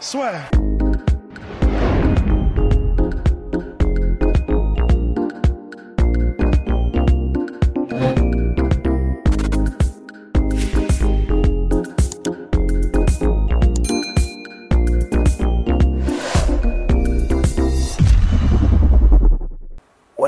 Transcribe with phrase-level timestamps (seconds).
[0.00, 0.48] Swear.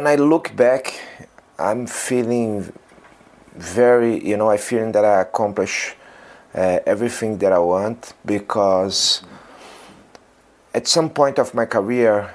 [0.03, 1.01] when I look back,
[1.59, 2.73] I'm feeling
[3.55, 5.95] very, you know, I feeling that I accomplish
[6.55, 9.23] uh, everything that I want because
[10.75, 12.33] at some point of my career,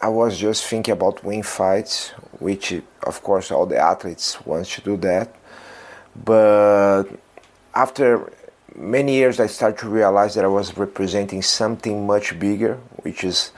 [0.00, 4.80] I was just thinking about win fights, which of course all the athletes want to
[4.80, 5.34] do that.
[6.24, 7.04] But
[7.74, 8.32] after
[8.74, 13.52] many years, I started to realize that I was representing something much bigger, which is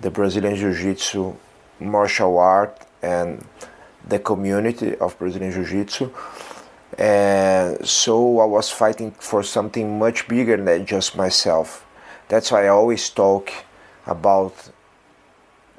[0.00, 1.34] the Brazilian Jiu-Jitsu
[1.80, 3.44] martial art and
[4.06, 6.10] the community of Brazilian Jiu-Jitsu.
[6.96, 11.84] And so I was fighting for something much bigger than just myself.
[12.28, 13.50] That's why I always talk
[14.06, 14.54] about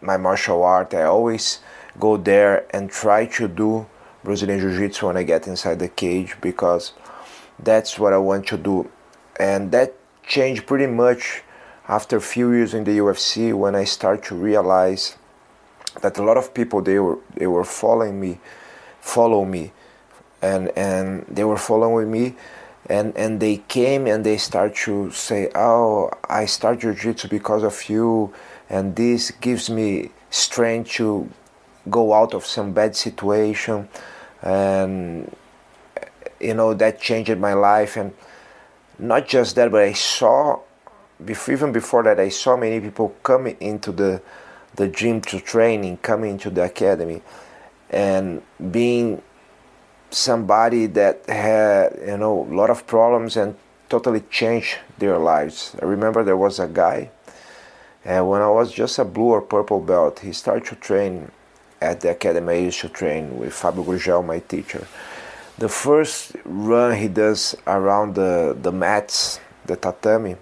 [0.01, 0.93] my martial art.
[0.93, 1.59] I always
[1.99, 3.85] go there and try to do
[4.23, 6.93] Brazilian Jiu-Jitsu when I get inside the cage because
[7.57, 8.89] that's what I want to do.
[9.39, 11.43] And that changed pretty much
[11.87, 15.17] after a few years in the UFC when I start to realize
[16.01, 18.39] that a lot of people they were they were following me,
[19.01, 19.71] follow me,
[20.41, 22.35] and and they were following me,
[22.89, 27.87] and and they came and they start to say, oh, I start jiu-jitsu because of
[27.87, 28.33] you,
[28.69, 31.29] and this gives me strength to
[31.89, 33.87] go out of some bad situation,
[34.41, 35.33] and
[36.39, 38.13] you know that changed my life, and
[38.97, 40.59] not just that, but I saw,
[41.23, 44.21] before, even before that, I saw many people coming into the
[44.75, 47.21] the gym to training, coming to the academy,
[47.89, 48.41] and
[48.71, 49.21] being
[50.11, 53.55] somebody that had you know a lot of problems and
[53.89, 55.75] totally changed their lives.
[55.81, 57.09] I remember there was a guy,
[58.05, 61.31] and when I was just a blue or purple belt, he started to train
[61.81, 64.87] at the academy I used to train with Fabio Gurgel, my teacher.
[65.57, 70.35] The first run he does around the, the mats, the tatami,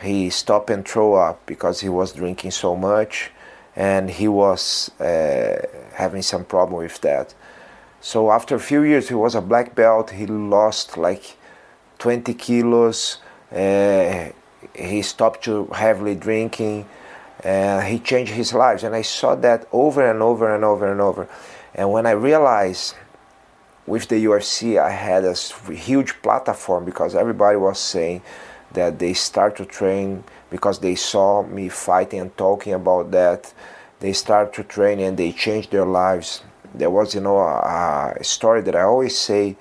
[0.00, 3.30] he stopped and throw up because he was drinking so much
[3.74, 7.34] and he was uh, having some problem with that.
[8.00, 10.10] So after a few years, he was a black belt.
[10.10, 11.36] He lost like
[11.98, 13.18] 20 kilos.
[13.50, 14.30] Uh,
[14.74, 16.88] he stopped to heavily drinking.
[17.44, 21.00] Uh, he changed his life, and I saw that over and over and over and
[21.00, 21.28] over.
[21.74, 22.94] And when I realized
[23.86, 25.34] with the UFC, I had a
[25.72, 28.22] huge platform because everybody was saying
[28.72, 33.52] that they start to train because they saw me fighting and talking about that.
[34.00, 36.42] They start to train and they change their lives.
[36.78, 39.56] There was, you know, a, a story that I always say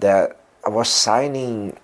[0.00, 1.76] that I was signing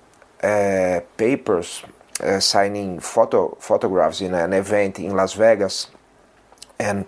[0.42, 1.82] uh, papers,
[2.20, 5.88] uh, signing photo photographs in an event in Las Vegas,
[6.78, 7.06] and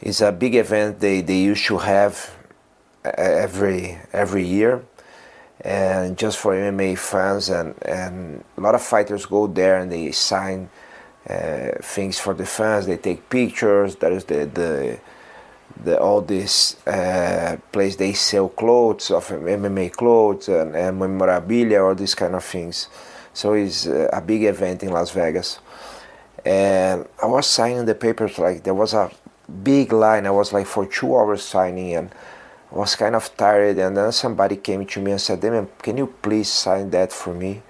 [0.00, 2.36] it's a big event they, they used to have
[3.04, 4.82] uh, every every year
[5.60, 10.12] and just for MMA fans and, and a lot of fighters go there and they
[10.12, 10.68] sign
[11.28, 12.86] uh, things for the fans.
[12.86, 13.96] They take pictures.
[13.96, 15.00] There is the the,
[15.82, 21.94] the all this uh, place they sell clothes of MMA clothes and, and memorabilia all
[21.94, 22.88] these kind of things.
[23.32, 25.60] So it's uh, a big event in Las Vegas,
[26.44, 29.10] and I was signing the papers like there was a
[29.62, 30.26] big line.
[30.26, 32.10] I was like for two hours signing and
[32.72, 35.96] I was kind of tired and then somebody came to me and said Demian can
[35.96, 37.62] you please sign that for me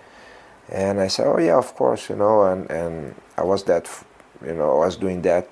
[0.70, 3.88] and I said oh yeah of course you know and, and I was that
[4.44, 5.48] you know I was doing that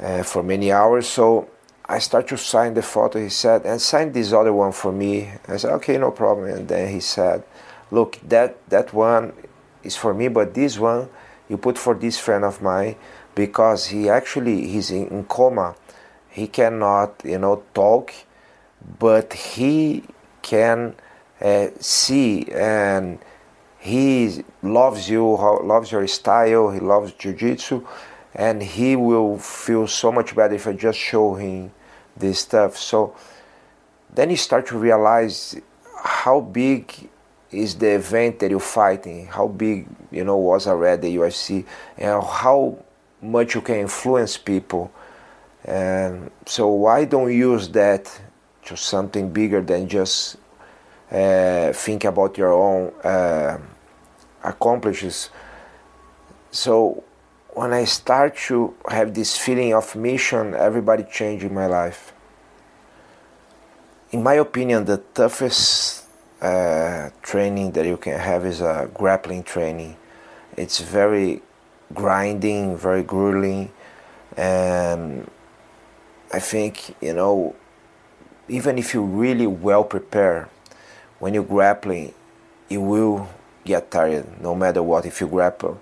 [0.00, 1.06] uh, for many hours.
[1.06, 1.48] So
[1.86, 5.30] I start to sign the photo he said and sign this other one for me.
[5.48, 6.48] I said okay no problem.
[6.48, 7.42] And then he said
[7.90, 9.32] look that that one
[9.82, 11.08] is for me but this one
[11.48, 12.96] you put for this friend of mine
[13.34, 15.74] because he actually he's in, coma.
[16.30, 18.12] He cannot you know talk
[18.98, 20.04] but he
[20.40, 20.94] can
[21.40, 23.18] uh, see and
[23.78, 26.70] he loves you loves your style.
[26.70, 27.84] He loves jiu-jitsu
[28.34, 31.70] and he will feel so much better if i just show him
[32.16, 33.14] this stuff so
[34.12, 35.56] then you start to realize
[36.02, 37.08] how big
[37.52, 41.64] is the event that you're fighting, how big you know was already the UFC,
[41.96, 42.78] and how
[43.20, 44.90] much you can influence people.
[45.64, 48.20] And so why don't use that
[48.64, 50.36] to something bigger than just
[51.10, 53.58] uh, think about your own uh,
[54.42, 55.30] accomplishments.
[56.50, 57.04] So
[57.54, 62.12] when I start to have this feeling of mission, everybody changed my life.
[64.10, 66.06] In my opinion, the toughest
[66.40, 69.96] uh, training that you can have is a grappling training.
[70.56, 71.42] It's very
[71.92, 73.70] grinding, very grueling,
[74.36, 75.30] and
[76.32, 77.54] I think you know,
[78.48, 80.48] even if you're really well prepared,
[81.18, 82.14] when you're grappling,
[82.68, 83.28] you will
[83.64, 85.04] get tired no matter what.
[85.04, 85.80] If you grapple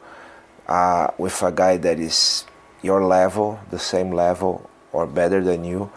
[0.71, 2.47] uh, with a guy that is
[2.81, 5.91] your level, the same level, or better than you,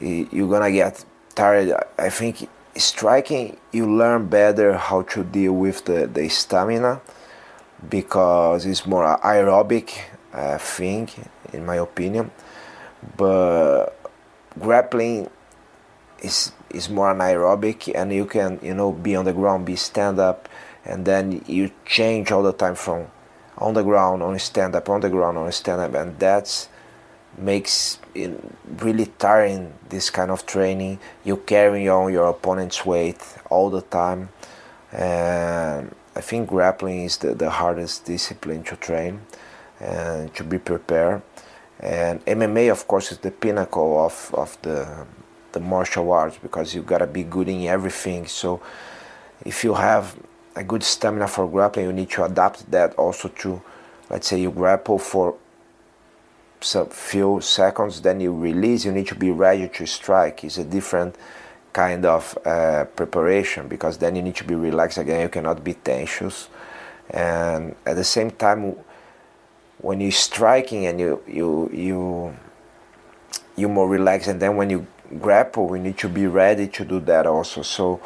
[0.00, 1.04] you're gonna get
[1.34, 1.72] tired.
[1.98, 7.02] I think striking, you learn better how to deal with the, the stamina
[7.88, 10.00] because it's more aerobic
[10.32, 11.08] uh, thing,
[11.52, 12.30] in my opinion.
[13.16, 13.90] But
[14.58, 15.30] grappling
[16.20, 20.18] is is more anaerobic, and you can you know be on the ground, be stand
[20.18, 20.48] up,
[20.84, 23.06] and then you change all the time from
[23.58, 26.68] on the ground on stand up, on the ground on stand up, and that's
[27.36, 28.32] makes it
[28.78, 30.98] really tiring this kind of training.
[31.24, 33.20] You carry on your opponent's weight
[33.50, 34.30] all the time.
[34.92, 39.20] And i think grappling is the, the hardest discipline to train
[39.80, 41.22] and to be prepared.
[41.78, 45.06] And mma of course is the pinnacle of, of the,
[45.52, 48.26] the martial arts because you've gotta be good in everything.
[48.26, 48.60] So
[49.44, 50.16] if you have
[50.58, 53.62] a good stamina for grappling you need to adapt that also to
[54.10, 55.36] let's say you grapple for
[56.60, 58.84] some few seconds, then you release.
[58.84, 60.44] You need to be ready to strike.
[60.44, 61.16] It's a different
[61.72, 65.20] kind of uh, preparation because then you need to be relaxed again.
[65.20, 66.48] You cannot be tensious,
[67.10, 68.74] and at the same time,
[69.78, 72.36] when you're striking and you you you
[73.56, 74.86] you're more relaxed, and then when you
[75.20, 77.62] grapple, we need to be ready to do that also.
[77.62, 78.00] So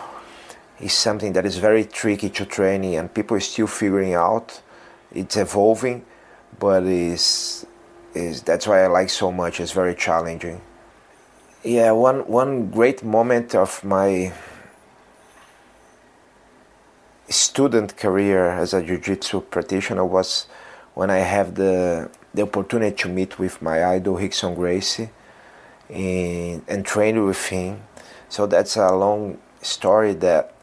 [0.82, 4.60] it's something that is very tricky to training, and people are still figuring out.
[5.14, 6.04] It's evolving,
[6.58, 7.64] but it's
[8.14, 9.60] is that's why I like so much.
[9.60, 10.60] It's very challenging.
[11.62, 14.32] Yeah, one one great moment of my
[17.28, 20.46] student career as a jiu-jitsu practitioner was
[20.94, 25.10] when I have the the opportunity to meet with my idol Rickson Gracie
[25.88, 27.82] and, and train with him.
[28.28, 30.54] So that's a long story that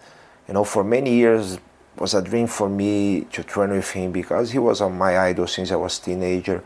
[0.49, 1.59] you know for many years
[1.95, 5.71] was a dream for me to train with him because he was my idol since
[5.71, 6.63] I was teenager.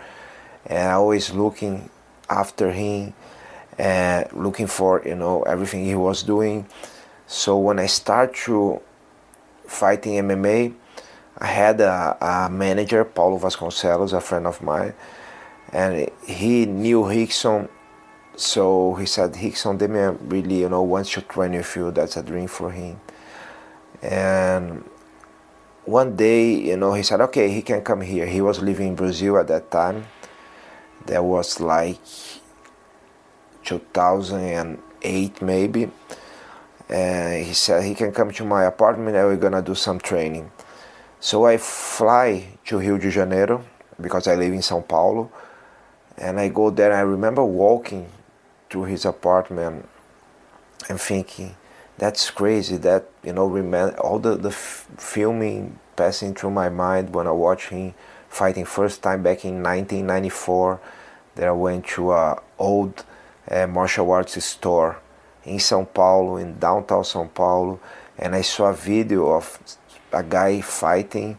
[0.65, 1.89] And I always looking
[2.29, 3.13] after him
[3.77, 6.65] and looking for you know everything he was doing.
[7.27, 8.79] So when i start to
[9.65, 10.73] fighting mma
[11.39, 14.93] i had a, a manager paulo vasconcelos a friend of mine
[15.71, 17.67] and he knew rickson
[18.35, 21.91] so he said rickson demian really you know wants to train with you.
[21.91, 22.99] That's a dream for him
[24.03, 24.83] and
[25.85, 28.27] one day you know he said okay he can come here.
[28.27, 30.05] He was living in brazil at that time.
[31.05, 31.99] That was like
[33.63, 35.89] 2008 maybe.
[36.89, 40.51] And he said he can come to my apartment and we're gonna do some training.
[41.19, 43.63] So i fly to rio de janeiro
[43.99, 45.31] because i live in sao paulo.
[46.17, 48.09] And i go there i remember walking
[48.69, 49.87] to his apartment
[50.89, 51.55] and thinking
[51.97, 57.27] that's crazy that you know remember all the, the filming passing through my mind when
[57.27, 57.93] i watch him
[58.33, 60.81] fighting first time back in 1994
[61.35, 63.05] that I went to a old
[63.49, 64.99] uh, martial arts store
[65.45, 67.79] in São Paulo, in downtown São Paulo,
[68.17, 69.59] and I saw a video of
[70.11, 71.37] a guy fighting,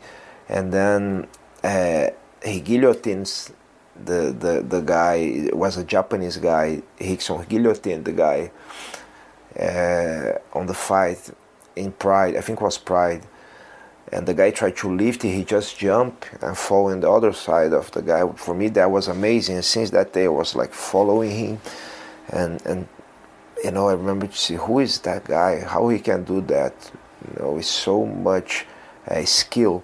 [0.49, 1.26] and then
[1.62, 2.11] uh,
[2.44, 3.52] he guillotines
[3.96, 8.50] the, the, the guy, it was a Japanese guy, Rickson guillotined the guy
[9.58, 11.30] uh, on the fight
[11.76, 13.26] in Pride, I think it was Pride
[14.14, 17.73] and the guy tried to lift he just jumped and fall in the other side
[17.73, 18.26] of the guy.
[18.37, 19.56] For me that was amazing.
[19.56, 21.61] And since that day i was like following him
[22.28, 22.87] and and
[23.62, 25.61] you know i remember to see who is that guy?
[25.61, 26.75] How he can do that?
[27.26, 28.66] You know with so much
[29.08, 29.82] uh, skill.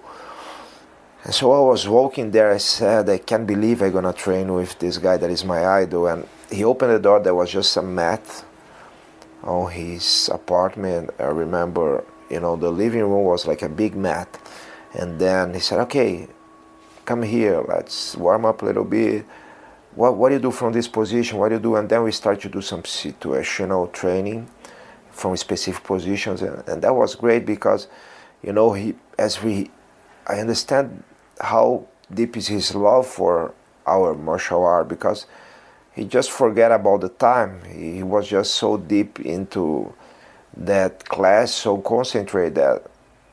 [1.23, 4.77] And so i was walking there i said i can't believe i'm gonna train with
[4.79, 6.07] this guy that is my idol.
[6.07, 8.45] And he opened the door there was just a mat
[9.43, 14.39] on his apartment i remember you know the living room was like a big mat.
[14.93, 16.27] And then he said okay
[17.05, 19.25] come here let's warm up a little bit.
[19.95, 21.37] What, what do you do from this position?
[21.37, 21.75] What do you do?
[21.75, 24.49] And then we start to do some situational training
[25.09, 27.87] from specific positions, and, and that was great because,
[28.41, 29.69] you know, he as we,
[30.27, 31.03] I understand
[31.41, 33.53] how deep is his love for
[33.85, 35.25] our martial art because
[36.01, 37.61] he just forget about the time.
[37.65, 39.93] He was just so deep into
[40.57, 42.83] that class, so concentrated that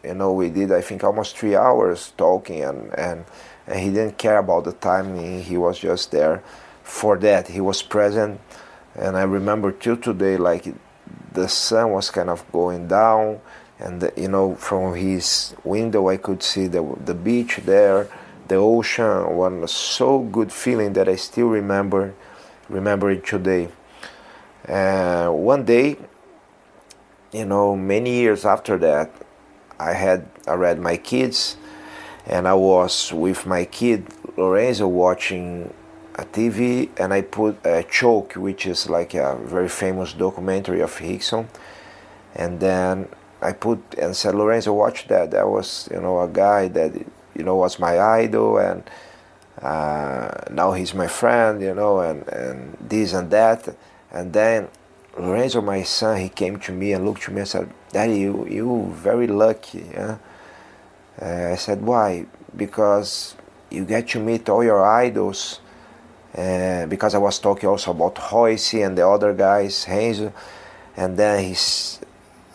[0.05, 3.25] you know we did I think almost three hours talking and and,
[3.67, 5.17] and he didn't care about the time.
[5.41, 6.43] He, was just there
[6.83, 7.49] for that.
[7.49, 8.39] He was present,
[8.95, 10.67] and I remember till today like
[11.33, 13.41] the sun was kind of going down
[13.79, 18.09] and the, you know from his window I could see the the beach there,
[18.47, 19.37] the ocean.
[19.37, 22.15] One so good feeling that I still remember
[22.69, 23.69] remember it today.
[24.67, 25.97] Uh, one day,
[27.33, 29.11] you know, many years after that,
[29.79, 31.57] I had I read my kids,
[32.27, 34.07] and I was with my kid
[34.37, 35.73] Lorenzo watching
[36.17, 40.95] a TV, and I put a choke, which is like a very famous documentary of
[40.97, 41.47] Rickson,
[42.35, 43.09] and then
[43.41, 45.31] I put and said, Lorenzo, watch that.
[45.31, 46.95] That was you know a guy that
[47.35, 48.83] you know was my idol and
[49.63, 53.69] uh, now he's my friend, you know, and, and this and that.
[54.11, 54.69] And then
[55.19, 58.47] Lorenzo, my son, he came to me and looked to me and said, Daddy, you,
[58.49, 59.87] you very lucky.
[59.93, 60.19] Yeah?
[61.21, 62.27] Uh, I said, why?
[62.57, 63.35] Because
[63.71, 65.61] you get to meet all your idols.
[66.37, 70.33] Uh, because I was talking also about Royce and the other guys, Renzo.
[70.97, 72.01] And then he's,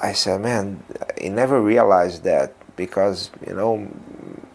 [0.02, 0.84] I said, man,
[1.22, 3.88] I never realized that because, you know,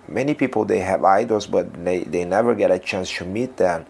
[0.09, 3.87] many people they have idols but they, they never get a chance to meet them.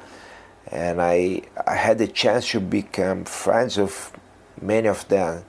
[0.71, 4.13] And I, I had the chance to become friends with
[4.61, 5.45] many of them.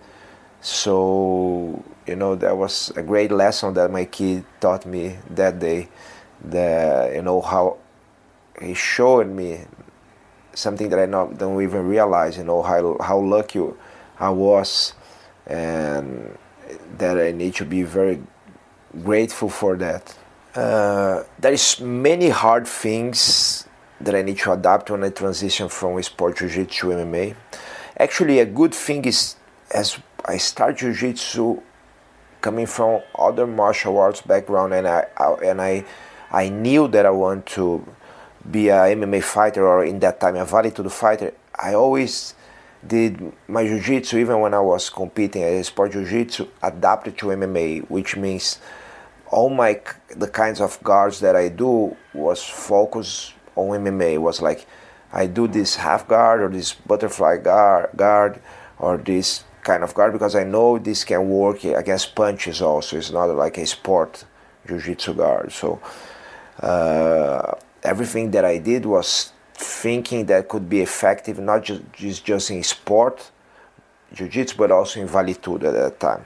[0.61, 5.89] So you know that was a great lesson that my kid taught me that day
[6.43, 7.77] the you know how
[8.61, 9.65] he showed me
[10.53, 13.61] something that I not, don't even realize you know how, how lucky
[14.19, 14.93] I was.
[15.45, 16.37] And
[16.97, 18.21] that I need to be very
[19.03, 20.15] grateful for that
[20.55, 23.67] uh, there is many hard things
[24.01, 27.35] that I need to adapt when I transition from sport jiu-jitsu to MMA.
[27.97, 29.35] Actually, a good thing is
[29.71, 31.61] as I start jiu-jitsu
[32.41, 35.85] coming from other martial arts background, and I, I and I
[36.31, 37.85] I knew that I want to
[38.49, 41.33] be a MMA fighter or in that time a Vale Tudo fighter.
[41.55, 42.33] I always
[42.85, 48.15] did my jiu-jitsu even when I was competing as sport jiu-jitsu adapted to MMA, which
[48.15, 48.59] means
[49.31, 49.79] all my
[50.15, 54.13] the kinds of guards that I do was focused on MMA.
[54.13, 54.65] It was like
[55.11, 58.39] I do this half guard or this butterfly guard, guard
[58.77, 62.97] or this kind of guard because I know this can work against punches also.
[62.97, 64.25] It's not like a sport
[64.67, 65.51] jiu-jitsu guard.
[65.51, 65.81] So
[66.61, 71.81] uh, everything that I did was thinking that could be effective not just,
[72.23, 73.31] just in sport
[74.13, 76.25] jiu-jitsu but also in Vale Tudo at that time.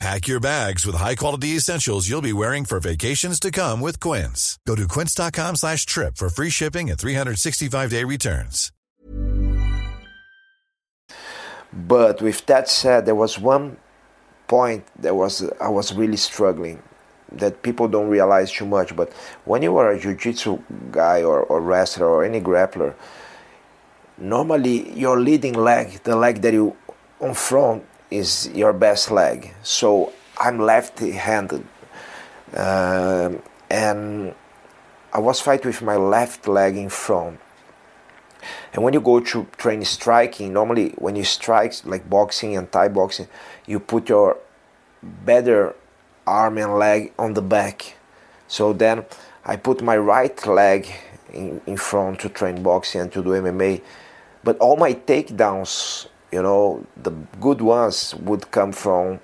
[0.00, 4.58] Pack your bags with high-quality essentials you'll be wearing for vacations to come with Quince.
[4.66, 8.72] Go to quince.com slash trip for free shipping and 365-day returns.
[11.70, 13.76] But with that said, there was one
[14.48, 16.82] point that was I was really struggling
[17.32, 18.96] that people don't realize too much.
[18.96, 19.12] But
[19.44, 22.94] when you are a jiu-jitsu guy or, or wrestler or any grappler,
[24.16, 26.74] normally your leading leg, the leg that you
[27.20, 29.52] on front, is your best leg.
[29.62, 31.64] So I'm left-handed,
[32.54, 33.32] uh,
[33.70, 34.34] and
[35.12, 37.40] I was fighting with my left leg in front.
[38.72, 42.88] And when you go to train striking, normally when you strike like boxing and Thai
[42.88, 43.28] boxing,
[43.66, 44.38] you put your
[45.02, 45.74] better
[46.26, 47.96] arm and leg on the back.
[48.48, 49.04] So then
[49.44, 50.88] I put my right leg
[51.32, 53.82] in, in front to train boxing and to do MMA.
[54.42, 57.10] But all my takedowns you know the
[57.40, 59.20] good ones would come from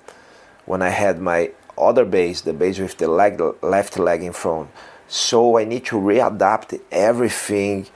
[0.65, 4.69] when I had my other base, the base with the leg, left leg in front.
[5.07, 7.87] So I need to readapt everything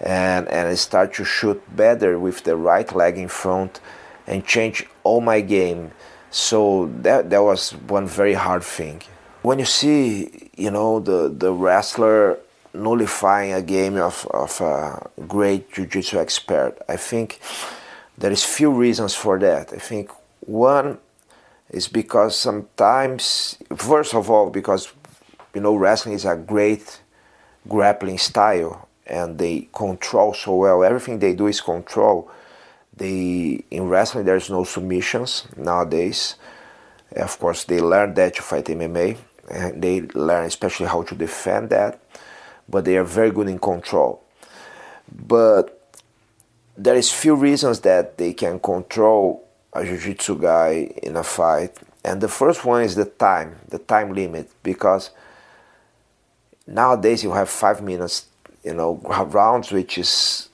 [0.00, 3.80] and, and start to shoot better with the right leg in front
[4.26, 5.92] and change all my game.
[6.30, 9.02] So that, that was one very hard thing.
[9.42, 12.38] When you see, you know, the, the wrestler
[12.74, 17.40] nullifying a game of, of a great jiu-jitsu expert, I think
[18.18, 19.72] there is few reasons for that.
[19.72, 20.10] I think
[20.40, 20.98] one
[21.70, 24.92] is because sometimes, first of all, because
[25.54, 27.00] you know wrestling is a great
[27.68, 30.82] grappling style and they control so well.
[30.84, 32.30] Everything they do is control.
[32.96, 36.34] They in wrestling there's no submissions nowadays.
[37.12, 39.16] Of course, they learn that to fight MMA,
[39.50, 42.00] and they learn especially how to defend that.
[42.68, 44.22] But they are very good in control.
[45.10, 45.77] But
[46.78, 51.76] there is few reasons that they can control a jiu-jitsu guy in a fight.
[52.04, 55.10] And the first one is the time the time limit because
[56.66, 58.26] nowadays you have five minutes
[58.64, 58.94] you know
[59.26, 60.48] rounds which is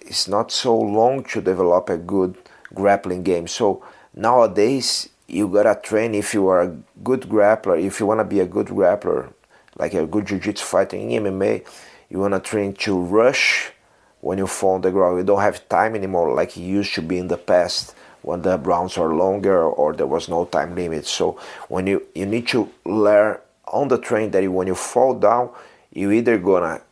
[0.00, 2.36] is not so long to develop a good
[2.74, 3.46] grappling game.
[3.46, 7.80] So nowadays you gotta train if you are a good grappler.
[7.80, 9.32] If you want to be a good grappler
[9.76, 11.64] like a good jiu-jitsu fighter in mma
[12.10, 13.72] you want to train to rush
[14.20, 15.18] when you fall on the ground.
[15.18, 18.58] You don't have time anymore like it used to be in the past when the
[18.58, 21.06] rounds are longer or there was no time limit.
[21.06, 25.50] So when you you need to learn on the train that when you fall down,
[25.92, 26.82] you either gonna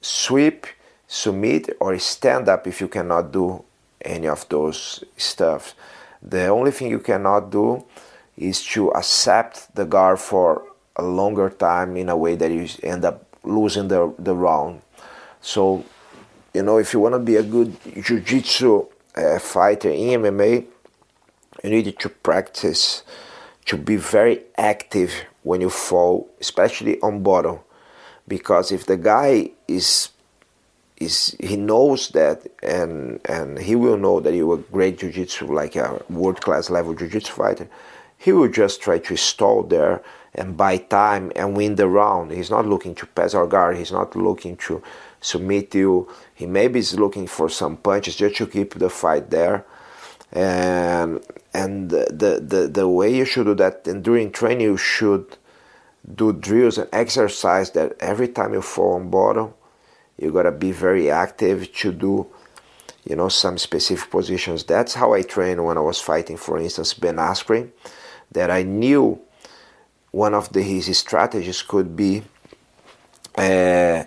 [0.00, 0.66] sweep,
[1.06, 3.64] submit, or stand up if you cannot do
[4.02, 5.74] any of those stuff.
[6.22, 7.84] The only thing you cannot do
[8.36, 10.64] is to accept the guard for
[10.96, 14.82] a longer time in a way that you end up losing the, the round.
[15.40, 15.84] So
[16.54, 18.86] you know, if you want to be a good jiu-jitsu
[19.16, 20.66] uh, fighter in MMA,
[21.64, 23.02] you need to practice
[23.66, 25.12] to be very active
[25.42, 27.58] when you fall, especially on bottom,
[28.26, 30.10] because if the guy is
[30.96, 35.76] is he knows that and and he will know that you're a great jiu-jitsu like
[35.76, 37.68] a world-class level jiu-jitsu fighter
[38.18, 40.02] he will just try to stall there
[40.34, 42.32] and buy time and win the round.
[42.32, 43.76] He's not looking to pass our guard.
[43.76, 44.82] He's not looking to
[45.20, 46.08] submit you.
[46.34, 49.64] He maybe is looking for some punches just to keep the fight there.
[50.32, 55.36] And and the, the, the way you should do that, and during training, you should
[56.14, 59.54] do drills and exercise that every time you fall on bottom,
[60.18, 62.26] you gotta be very active to do,
[63.04, 64.64] you know, some specific positions.
[64.64, 67.70] That's how I trained when I was fighting, for instance, Ben Askren,
[68.32, 69.20] that I knew
[70.10, 72.22] one of the, his strategies could be.
[73.36, 74.04] Uh,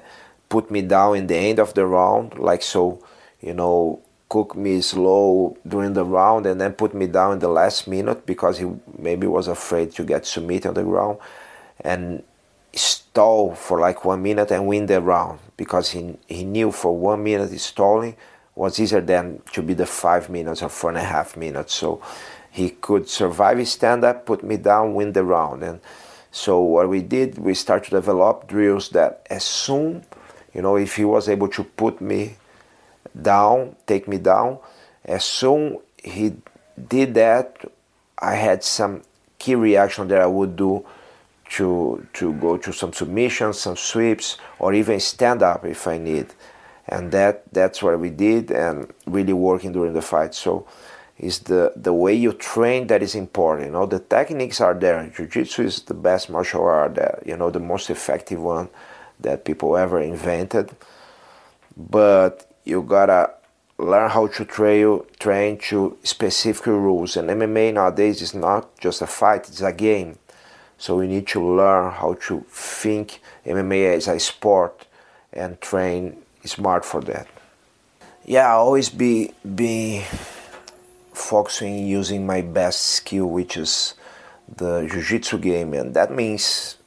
[0.51, 3.01] put me down in the end of the round, like so,
[3.39, 7.47] you know, cook me slow during the round and then put me down in the
[7.47, 11.17] last minute because he maybe was afraid to get submitted on the ground
[11.79, 12.21] and
[12.73, 17.23] stall for like one minute and win the round because he, he knew for one
[17.23, 18.15] minute stalling
[18.53, 21.73] was easier than to be the five minutes or four and a half minutes.
[21.73, 22.01] So
[22.51, 25.63] he could survive his stand up, put me down, win the round.
[25.63, 25.79] And
[26.29, 30.05] so what we did, we started to develop drills that as soon
[30.53, 32.35] you know, if he was able to put me
[33.19, 34.59] down, take me down,
[35.05, 36.35] as soon he
[36.87, 37.57] did that,
[38.19, 39.01] I had some
[39.39, 40.85] key reaction that I would do
[41.51, 46.27] to to go to some submissions, some sweeps, or even stand up if I need.
[46.87, 50.33] And that that's what we did, and really working during the fight.
[50.33, 50.67] So,
[51.17, 53.67] is the the way you train that is important.
[53.67, 55.07] You know, the techniques are there.
[55.15, 58.69] Jiu-jitsu is the best martial art, that, you know, the most effective one
[59.21, 60.71] that people ever invented.
[61.77, 63.31] But you gotta
[63.77, 67.17] learn how to train, train to specific rules.
[67.17, 70.17] And MMA nowadays is not just a fight; it's a game.
[70.77, 74.87] So we need to learn how to think MMA as a sport
[75.31, 77.27] and train smart for that.
[78.25, 80.03] Yeah, I always be be
[81.13, 83.93] focusing using my best skill, which is
[84.57, 86.77] the jiu-jitsu game, and that means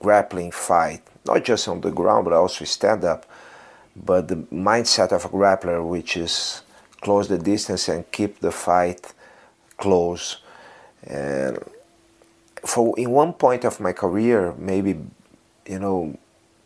[0.00, 3.26] grappling, fight, not just on the ground but also stand up.
[3.94, 6.62] But the mindset of a grappler, which is
[7.00, 9.12] close the distance and keep the fight
[9.76, 10.38] close.
[11.04, 11.58] And
[12.64, 14.98] for in one point of my career, maybe
[15.66, 16.18] you know,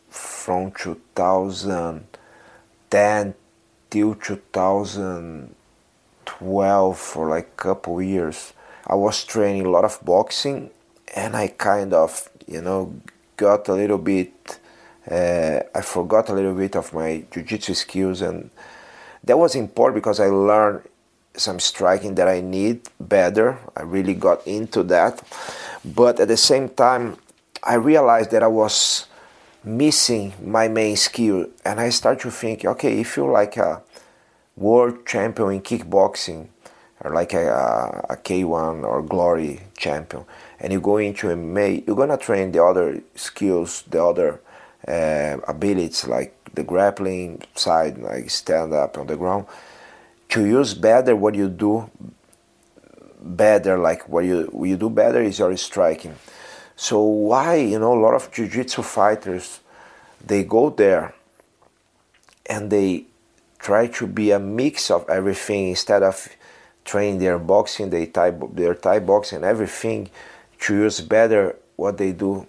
[0.09, 3.35] from 2010
[3.91, 8.55] till 2012 for like a couple years,
[8.87, 10.71] I was training a lot of boxing,
[11.15, 12.95] and I kind of you know
[13.37, 14.61] got a little bit,
[15.11, 18.51] uh, I forgot a little bit of my jiu-jitsu skills, and
[19.25, 20.83] that was important because I learned
[21.35, 23.59] some striking that I need better.
[23.77, 25.23] I really got into that,
[25.85, 27.17] but at the same time,
[27.63, 29.07] I realized that I was
[29.65, 33.83] missing my main skill, and I start to think, okay, if you're like a
[34.57, 36.49] world champion in kickboxing,
[37.01, 40.25] or like a, a K1 or Glory champion,
[40.63, 44.41] and you go into MMA, you're gonna train the other skills, the other
[44.87, 49.47] uh, abilities like the grappling side, like stand up on the ground,
[50.29, 51.91] to use better what you do
[53.21, 56.15] better, like what you what you do better is your striking.
[56.77, 59.61] So why you know a lot of jiu-jitsu fighters
[60.25, 61.13] they go there
[62.47, 63.07] and they
[63.59, 66.29] try to be a mix of everything instead of
[66.85, 70.09] training their boxing, they Thai, their Thai boxing, everything
[70.63, 72.47] to use better what they do,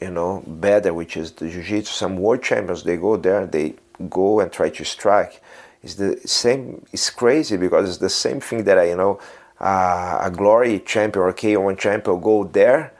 [0.00, 1.92] you know, better, which is the jiu-jitsu.
[1.92, 3.74] Some world champions, they go there, they
[4.10, 5.42] go and try to strike.
[5.82, 6.84] It's the same.
[6.92, 9.20] It's crazy because it's the same thing that I, you know,
[9.60, 12.92] uh, a glory champion or K1 champion go there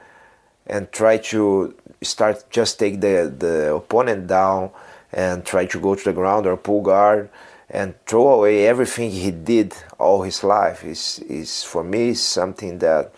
[0.65, 4.69] and try to start just take the the opponent down
[5.11, 7.29] and try to go to the ground or pull guard
[7.69, 13.13] and throw away everything he did all his life is is for me something that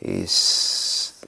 [0.00, 1.24] is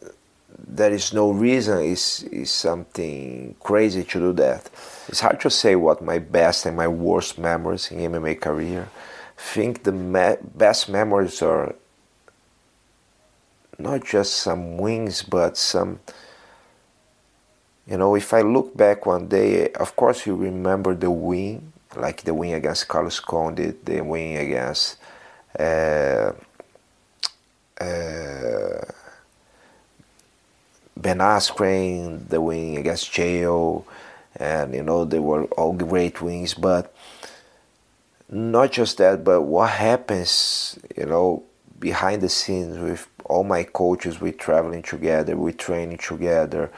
[0.67, 4.71] there is no reason is is something crazy to do that.
[5.09, 8.89] It's hard to say what my best and my worst memories in MMA career.
[9.39, 11.75] I think the me- best memories are
[13.79, 15.99] not just some wins but some
[17.87, 22.23] you know if i look back one day of course you remember the win like
[22.23, 24.99] the win against Carlos Condit, the win against
[25.59, 26.33] uh,
[27.81, 28.85] uh,
[30.97, 33.85] Ben Askren, the win against Chael,
[34.37, 36.55] and you know they were all great wins.
[36.55, 36.95] But
[38.29, 41.43] not just that, but what happens, you know,
[41.79, 46.71] behind the scenes with all my coaches, we traveling together, we training together,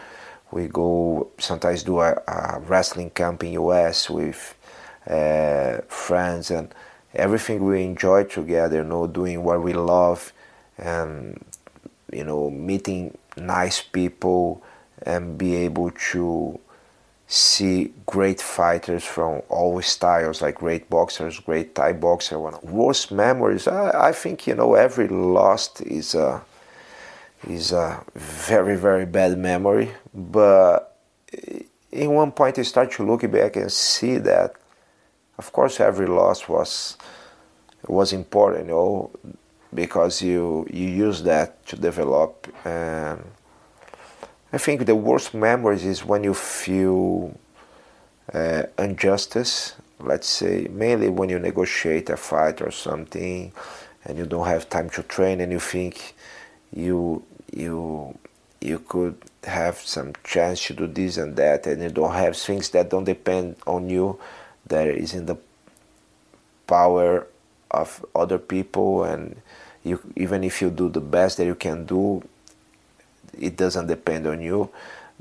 [0.51, 4.55] we go sometimes do a, a wrestling camp in US with
[5.09, 6.73] uh, friends and
[7.15, 10.33] everything we enjoy together, you know, doing what we love
[10.79, 11.45] and,
[12.13, 14.63] you know, meeting nice people
[15.03, 16.59] and be able to
[17.27, 22.39] see great fighters from all styles, like great boxers, great Thai boxer.
[22.39, 26.43] One worst memories, I, I think, you know, every loss is a,
[27.49, 29.93] is a very, very bad memory.
[30.13, 30.99] But
[31.91, 34.57] in one point, you start to look back and see that
[35.39, 36.97] of course every loss was
[37.89, 39.11] was important you know
[39.75, 43.23] because you you use that to develop and
[44.53, 47.39] I think the worst memories is when you feel
[48.33, 53.53] uh, injustice let's say mainly when you negotiate a fight or something
[54.05, 56.15] and you don't have time to train and you think
[56.73, 58.19] you you
[58.61, 62.71] you could have some chance to do this and that and you don't have things
[62.71, 64.19] that don't depend on you
[64.67, 65.37] that is in the
[66.67, 67.27] power
[67.73, 69.41] of other people and
[69.83, 72.23] you even if you do the best that you can do
[73.39, 74.71] it doesn't depend on you.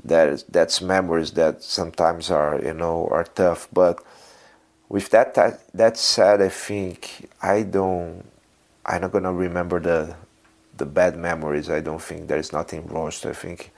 [0.04, 3.68] That that's memories that sometimes are you know are tough.
[3.72, 4.02] But
[4.88, 8.22] with that that, that said i think i don't
[8.84, 10.14] i'm not gonna remember the
[10.76, 11.68] the bad memories.
[11.70, 13.26] I don't think there's nothing lost.
[13.26, 13.70] I think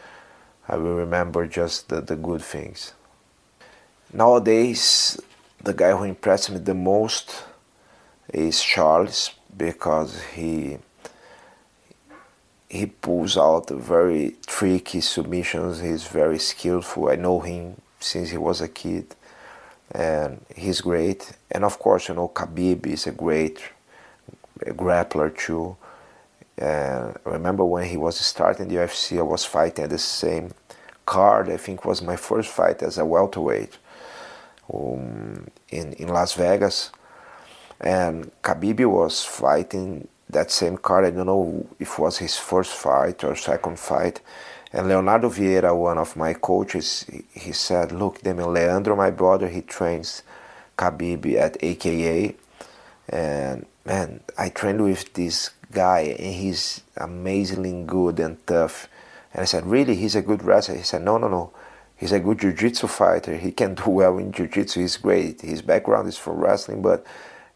[0.68, 2.94] i will remember just the, the good things.
[4.12, 5.20] Nowadays
[5.62, 7.44] the guy who impressed me the most
[8.34, 10.78] is Charles because he
[12.68, 15.80] he pulls out very tricky submissions.
[15.80, 17.08] He's very skillful.
[17.08, 19.14] I know him since he was a kid,
[19.92, 21.32] and he's great.
[21.52, 23.60] And of course, you know Khabib is a great
[24.60, 25.76] grappler too.
[26.60, 30.52] I remember when he was starting the UFC, I was fighting at the same
[31.06, 31.50] card.
[31.50, 33.76] I think was my first fight as a welterweight
[34.72, 36.90] um, in in Las Vegas,
[37.80, 41.04] and Khabib was fighting that same card.
[41.04, 44.20] I don't know if it was his first fight or second fight.
[44.72, 49.62] And Leonardo Vieira, one of my coaches, he said, "Look, Demian Leandro, my brother, he
[49.62, 50.22] trains
[50.76, 52.34] Khabib at AKA,
[53.08, 58.88] and man, I trained with this guy, and he's amazingly good and tough."
[59.32, 59.94] And I said, "Really?
[59.94, 61.52] He's a good wrestler?" He said, "No, no, no.
[61.96, 63.36] He's a good jiu-jitsu fighter.
[63.36, 64.80] He can do well in jiu-jitsu.
[64.80, 65.42] He's great.
[65.42, 67.06] His background is for wrestling, but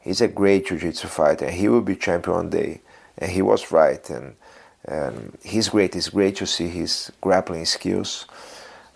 [0.01, 1.51] he's a great jiu-jitsu fighter.
[1.51, 2.81] He will be champion one day."
[3.19, 4.09] And he was right.
[4.11, 4.37] And
[4.85, 5.97] and he's great.
[5.97, 8.27] It's great to see his grappling skills.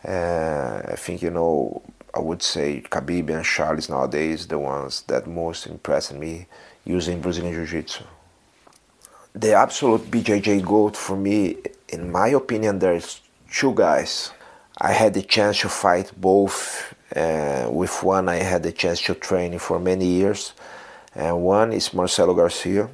[0.07, 1.83] Uh, I think you know.
[2.15, 6.47] I would say Khabib and Charles nowadays the ones that most impressed me
[6.85, 8.05] using Brazilian Jiu-Jitsu.
[9.35, 11.57] The absolute BJJ goat for me,
[11.89, 14.31] in my opinion, there's two guys.
[14.79, 16.95] I had the chance to fight both.
[17.17, 20.53] Uh, with one, I had the chance to train for many years,
[21.15, 22.89] and one is Marcelo Garcia,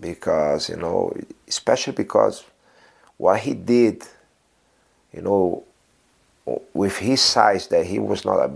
[0.00, 1.12] because you know,
[1.48, 2.44] especially because
[3.16, 4.04] what he did,
[5.12, 5.64] you know,
[6.74, 8.52] with his size, that he was not a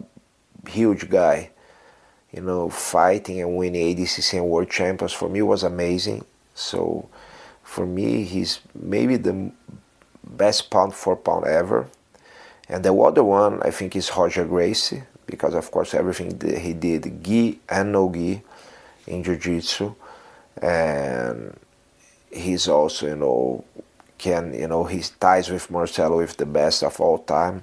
[0.69, 1.51] huge guy,
[2.33, 6.25] you know, fighting and winning ADCC and World Champions for me was amazing.
[6.55, 7.09] So,
[7.63, 9.51] for me, he's maybe the
[10.25, 11.87] best pound for pound ever.
[12.69, 17.23] And the other one, I think, is Roger Gracie, because of course everything he did,
[17.23, 18.43] gi and no gi,
[19.07, 19.95] in jiu-jitsu,
[20.61, 21.59] and
[22.31, 23.65] he's also, you know,
[24.19, 27.63] can, you know, he ties with Marcelo with the best of all time.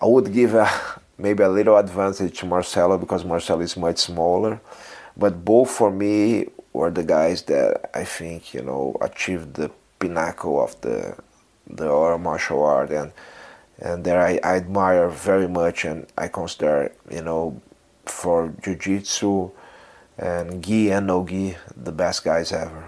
[0.00, 0.68] I would give a,
[1.16, 4.60] maybe a little advantage to Marcelo because Marcelo is much smaller,
[5.16, 10.62] but both for me were the guys that I think, you know, achieved the pinnacle
[10.62, 11.16] of the
[11.70, 13.12] the art martial art and
[13.80, 17.60] and that I, I admire very much and I consider, you know,
[18.06, 19.50] for jiu-jitsu
[20.18, 22.87] and gi and no gi, the best guys ever.